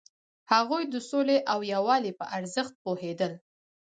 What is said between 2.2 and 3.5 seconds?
ارزښت پوهیدل.